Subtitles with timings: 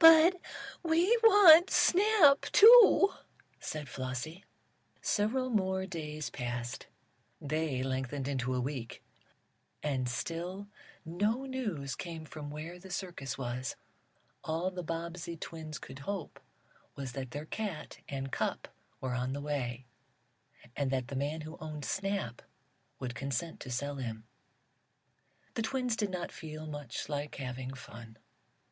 [0.00, 0.40] "But
[0.82, 3.12] we want Snap, too!"
[3.60, 4.44] said Flossie.
[5.00, 6.88] Several more days passed.
[7.40, 9.04] They lengthened into a week,
[9.80, 10.66] and still
[11.04, 13.76] no news came from where the circus was:
[14.42, 16.40] All the Bobbsey twins could hope
[16.96, 18.66] was that their cat and cup
[19.00, 19.86] were on the way,
[20.74, 22.42] and that the man who owned Snap
[22.98, 24.24] would consent to sell him.
[25.54, 28.16] The twins did not feel much like having fun.